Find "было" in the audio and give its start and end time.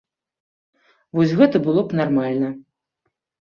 1.69-1.81